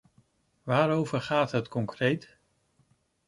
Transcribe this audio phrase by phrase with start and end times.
[0.63, 2.37] Waarover gaat het concreet?